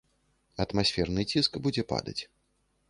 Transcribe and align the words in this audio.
Атмасферны 0.65 1.27
ціск 1.35 1.51
будзе 1.67 1.83
падаць. 1.95 2.21